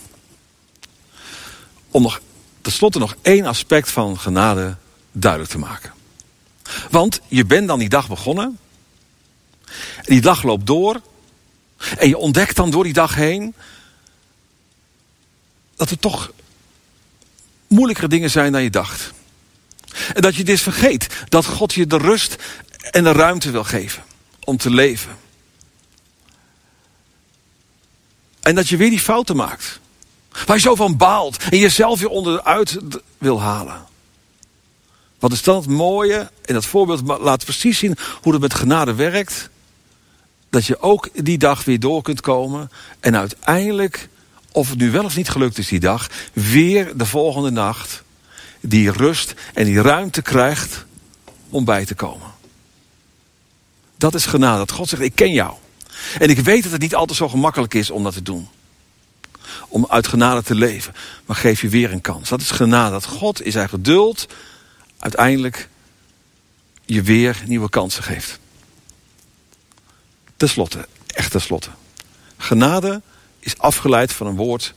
Om 1.90 2.02
nog 2.02 2.20
tenslotte 2.60 2.98
nog 2.98 3.16
één 3.22 3.46
aspect 3.46 3.90
van 3.90 4.18
genade 4.18 4.76
duidelijk 5.12 5.50
te 5.50 5.58
maken. 5.58 5.92
Want 6.90 7.20
je 7.28 7.44
bent 7.44 7.68
dan 7.68 7.78
die 7.78 7.88
dag 7.88 8.08
begonnen. 8.08 8.58
En 9.96 10.04
die 10.04 10.20
dag 10.20 10.42
loopt 10.42 10.66
door. 10.66 11.00
En 11.98 12.08
je 12.08 12.16
ontdekt 12.16 12.56
dan 12.56 12.70
door 12.70 12.84
die 12.84 12.92
dag 12.92 13.14
heen. 13.14 13.54
dat 15.76 15.90
er 15.90 15.98
toch 15.98 16.32
moeilijkere 17.66 18.08
dingen 18.08 18.30
zijn 18.30 18.52
dan 18.52 18.62
je 18.62 18.70
dacht. 18.70 19.12
En 20.14 20.22
dat 20.22 20.36
je 20.36 20.44
dus 20.44 20.62
vergeet 20.62 21.06
dat 21.28 21.46
God 21.46 21.74
je 21.74 21.86
de 21.86 21.98
rust 21.98 22.36
en 22.90 23.04
de 23.04 23.12
ruimte 23.12 23.50
wil 23.50 23.64
geven 23.64 24.02
om 24.44 24.56
te 24.56 24.70
leven. 24.70 25.16
En 28.40 28.54
dat 28.54 28.68
je 28.68 28.76
weer 28.76 28.90
die 28.90 29.00
fouten 29.00 29.36
maakt. 29.36 29.80
Waar 30.46 30.56
je 30.56 30.62
zo 30.62 30.74
van 30.74 30.96
baalt 30.96 31.42
en 31.50 31.58
jezelf 31.58 32.00
weer 32.00 32.08
onderuit 32.08 32.78
wil 33.18 33.40
halen. 33.40 33.86
Wat 35.18 35.32
is 35.32 35.42
dan 35.42 35.56
het 35.56 35.66
mooie? 35.66 36.30
En 36.44 36.54
dat 36.54 36.66
voorbeeld 36.66 37.20
laat 37.20 37.44
precies 37.44 37.78
zien 37.78 37.96
hoe 38.22 38.32
het 38.32 38.40
met 38.40 38.54
genade 38.54 38.94
werkt. 38.94 39.50
Dat 40.50 40.66
je 40.66 40.80
ook 40.80 41.08
die 41.24 41.38
dag 41.38 41.64
weer 41.64 41.80
door 41.80 42.02
kunt 42.02 42.20
komen. 42.20 42.70
En 43.00 43.16
uiteindelijk, 43.16 44.08
of 44.52 44.70
het 44.70 44.78
nu 44.78 44.90
wel 44.90 45.04
of 45.04 45.16
niet 45.16 45.28
gelukt 45.28 45.58
is 45.58 45.68
die 45.68 45.80
dag, 45.80 46.10
weer 46.32 46.96
de 46.96 47.06
volgende 47.06 47.50
nacht 47.50 48.02
die 48.60 48.92
rust 48.92 49.34
en 49.54 49.64
die 49.64 49.82
ruimte 49.82 50.22
krijgt 50.22 50.84
om 51.48 51.64
bij 51.64 51.84
te 51.84 51.94
komen. 51.94 52.26
Dat 53.96 54.14
is 54.14 54.26
genade. 54.26 54.58
Dat 54.58 54.70
God 54.70 54.88
zegt, 54.88 55.02
ik 55.02 55.14
ken 55.14 55.32
jou. 55.32 55.54
En 56.18 56.30
ik 56.30 56.38
weet 56.38 56.62
dat 56.62 56.72
het 56.72 56.80
niet 56.80 56.94
altijd 56.94 57.18
zo 57.18 57.28
gemakkelijk 57.28 57.74
is 57.74 57.90
om 57.90 58.02
dat 58.02 58.12
te 58.12 58.22
doen. 58.22 58.48
Om 59.68 59.86
uit 59.88 60.06
genade 60.06 60.42
te 60.42 60.54
leven. 60.54 60.94
Maar 61.26 61.36
geef 61.36 61.60
je 61.60 61.68
weer 61.68 61.92
een 61.92 62.00
kans. 62.00 62.28
Dat 62.28 62.40
is 62.40 62.50
genade. 62.50 62.90
Dat 62.90 63.04
God 63.04 63.42
is 63.42 63.52
zijn 63.52 63.68
geduld 63.68 64.26
uiteindelijk 64.98 65.68
je 66.84 67.02
weer 67.02 67.42
nieuwe 67.46 67.68
kansen 67.68 68.02
geeft. 68.02 68.38
Ten 70.38 70.48
slotte, 70.48 70.88
echt 71.06 71.30
ten 71.30 71.40
slotte. 71.40 71.70
Genade 72.36 73.02
is 73.38 73.58
afgeleid 73.58 74.12
van 74.12 74.26
een 74.26 74.36
woord 74.36 74.74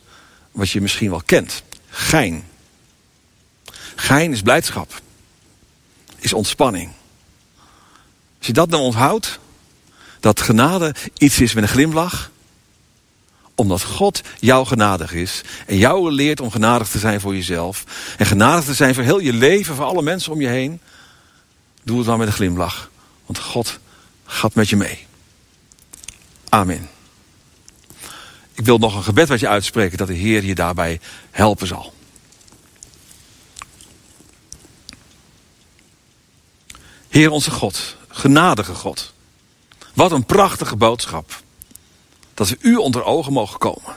wat 0.52 0.69
je 0.69 0.82
misschien 0.82 1.10
wel 1.10 1.21
kent. 1.26 1.63
Gein. 1.89 2.47
Gein 3.95 4.32
is 4.32 4.41
blijdschap. 4.41 5.02
Is 6.17 6.34
ontspanning. 6.34 6.91
Als 8.38 8.47
je 8.47 8.54
dat 8.54 8.69
nou 8.69 8.84
onthoudt, 8.84 9.39
dat 10.19 10.41
genade 10.41 10.95
iets 11.17 11.39
is 11.39 11.54
met 11.54 11.63
een 11.63 11.69
glimlach, 11.69 12.32
omdat 13.56 13.84
God 13.84 14.21
jou 14.39 14.65
genadig 14.65 15.13
is. 15.13 15.41
En 15.65 15.78
jou 15.78 16.12
leert 16.12 16.39
om 16.39 16.52
genadig 16.52 16.89
te 16.89 17.00
zijn 17.00 17.21
voor 17.21 17.36
jezelf. 17.36 17.84
En 18.17 18.26
genadig 18.26 18.65
te 18.65 18.74
zijn 18.74 18.93
voor 18.93 19.04
heel 19.04 19.19
je 19.19 19.34
leven, 19.34 19.76
voor 19.76 19.86
alle 19.86 20.02
mensen 20.02 20.32
om 20.32 20.41
je 20.41 20.47
heen. 20.47 20.80
Doe 21.84 21.97
het 21.97 22.06
dan 22.06 22.17
met 22.17 22.28
een 22.28 22.34
glimlach. 22.34 22.89
Want 23.26 23.39
God 23.39 23.80
gaat 24.26 24.54
met 24.54 24.69
je 24.69 24.76
mee. 24.76 25.10
Amen. 26.53 26.89
Ik 28.53 28.65
wil 28.65 28.77
nog 28.77 28.95
een 28.95 29.03
gebed 29.03 29.27
wat 29.27 29.39
je 29.39 29.47
uitspreken 29.47 29.97
dat 29.97 30.07
de 30.07 30.13
Heer 30.13 30.43
je 30.43 30.55
daarbij 30.55 30.99
helpen 31.31 31.67
zal. 31.67 31.93
Heer 37.09 37.31
onze 37.31 37.51
God, 37.51 37.95
genadige 38.07 38.73
God. 38.73 39.13
Wat 39.93 40.11
een 40.11 40.25
prachtige 40.25 40.75
boodschap. 40.75 41.41
Dat 42.33 42.49
we 42.49 42.57
u 42.59 42.75
onder 42.75 43.03
ogen 43.03 43.33
mogen 43.33 43.59
komen. 43.59 43.95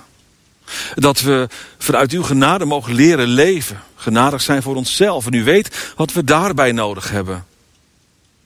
Dat 0.94 1.20
we 1.20 1.48
vanuit 1.78 2.12
uw 2.12 2.22
genade 2.22 2.64
mogen 2.64 2.94
leren 2.94 3.28
leven. 3.28 3.82
Genadig 3.96 4.42
zijn 4.42 4.62
voor 4.62 4.76
onszelf. 4.76 5.26
En 5.26 5.32
u 5.32 5.44
weet 5.44 5.92
wat 5.96 6.12
we 6.12 6.24
daarbij 6.24 6.72
nodig 6.72 7.10
hebben. 7.10 7.46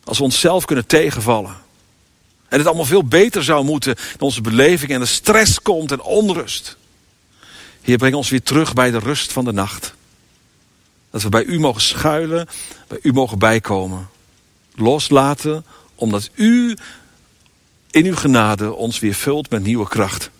Als 0.04 0.18
we 0.18 0.24
onszelf 0.24 0.64
kunnen 0.64 0.86
tegenvallen. 0.86 1.66
En 2.48 2.58
het 2.58 2.66
allemaal 2.66 2.84
veel 2.84 3.04
beter 3.04 3.44
zou 3.44 3.64
moeten 3.64 3.96
in 3.96 4.20
onze 4.20 4.40
beleving. 4.40 4.90
En 4.90 5.00
de 5.00 5.06
stress 5.06 5.62
komt 5.62 5.92
en 5.92 6.02
onrust. 6.02 6.76
Heer, 7.80 7.96
breng 7.96 8.14
ons 8.14 8.28
weer 8.28 8.42
terug 8.42 8.72
bij 8.72 8.90
de 8.90 8.98
rust 8.98 9.32
van 9.32 9.44
de 9.44 9.52
nacht. 9.52 9.94
Dat 11.10 11.22
we 11.22 11.28
bij 11.28 11.44
u 11.44 11.60
mogen 11.60 11.82
schuilen. 11.82 12.48
Bij 12.88 12.98
u 13.02 13.12
mogen 13.12 13.38
bijkomen. 13.38 14.08
Loslaten. 14.74 15.64
Omdat 15.94 16.30
u 16.34 16.76
in 17.90 18.06
uw 18.06 18.16
genade 18.16 18.74
ons 18.74 18.98
weer 18.98 19.14
vult 19.14 19.50
met 19.50 19.62
nieuwe 19.62 19.88
kracht. 19.88 20.30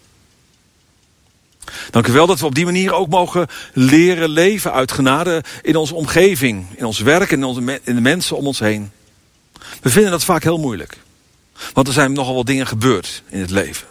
Dank 1.91 2.07
u 2.07 2.13
wel 2.13 2.27
dat 2.27 2.41
we 2.41 2.47
op 2.47 2.55
die 2.55 2.65
manier 2.65 2.93
ook 2.93 3.09
mogen 3.09 3.47
leren 3.73 4.29
leven 4.29 4.73
uit 4.73 4.93
genade 4.93 5.45
in 5.63 5.77
onze 5.77 5.95
omgeving, 5.95 6.67
in 6.77 6.85
ons 6.85 6.99
werk 7.01 7.33
en 7.33 7.43
in, 7.85 7.95
de 7.95 8.01
mensen 8.01 8.37
om 8.37 8.47
ons 8.47 8.59
heen. 8.59 8.91
We 9.81 9.91
vinden 9.91 10.11
dat 10.11 10.25
vaak 10.25 10.43
heel 10.43 10.59
moeilijk. 10.59 10.99
Want 11.73 11.87
er 11.87 11.93
zijn 11.93 12.13
nogal 12.13 12.35
wat 12.35 12.47
dingen 12.47 12.67
gebeurd 12.67 13.23
in 13.29 13.41
het 13.41 13.51
leven. 13.51 13.87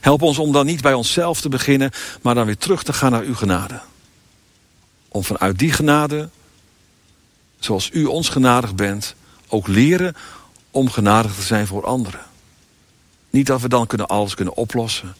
Help 0.00 0.22
ons 0.22 0.38
om 0.38 0.52
dan 0.52 0.66
niet 0.66 0.82
bij 0.82 0.94
onszelf 0.94 1.40
te 1.40 1.48
beginnen, 1.48 1.90
maar 2.22 2.34
dan 2.34 2.46
weer 2.46 2.58
terug 2.58 2.82
te 2.82 2.92
gaan 2.92 3.10
naar 3.10 3.22
uw 3.22 3.34
genade. 3.34 3.80
Om 5.08 5.24
vanuit 5.24 5.58
die 5.58 5.72
genade, 5.72 6.28
zoals 7.58 7.90
u 7.92 8.04
ons 8.04 8.28
genadig 8.28 8.74
bent, 8.74 9.14
ook 9.48 9.66
leren 9.66 10.16
om 10.70 10.90
genadig 10.90 11.34
te 11.34 11.42
zijn 11.42 11.66
voor 11.66 11.84
anderen. 11.84 12.20
Niet 13.30 13.46
dat 13.46 13.60
we 13.60 13.68
dan 13.68 13.86
kunnen 13.86 14.06
alles 14.06 14.34
kunnen 14.34 14.56
oplossen. 14.56 15.14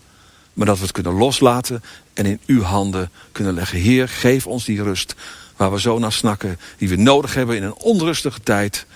Maar 0.52 0.66
dat 0.66 0.76
we 0.76 0.82
het 0.82 0.92
kunnen 0.92 1.12
loslaten 1.12 1.82
en 2.14 2.26
in 2.26 2.40
uw 2.46 2.62
handen 2.62 3.10
kunnen 3.32 3.54
leggen. 3.54 3.78
Heer, 3.78 4.08
geef 4.08 4.46
ons 4.46 4.64
die 4.64 4.82
rust 4.82 5.14
waar 5.56 5.72
we 5.72 5.80
zo 5.80 5.98
naar 5.98 6.12
snakken. 6.12 6.58
Die 6.78 6.88
we 6.88 6.96
nodig 6.96 7.34
hebben 7.34 7.56
in 7.56 7.62
een 7.62 7.74
onrustige 7.74 8.40
tijd. 8.40 8.86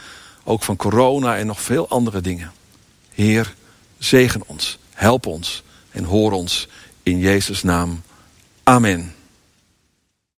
Ook 0.45 0.63
van 0.63 0.77
corona 0.77 1.37
en 1.37 1.47
nog 1.47 1.61
veel 1.61 1.89
andere 1.89 2.21
dingen. 2.21 2.53
Heer, 3.15 3.55
zegen 3.99 4.43
ons. 4.47 4.79
Help 4.93 5.27
ons. 5.27 5.63
En 5.91 6.05
hoor 6.05 6.33
ons 6.33 6.69
in 7.03 7.19
Jezus' 7.19 7.63
naam. 7.63 8.03
Amen. 8.63 9.14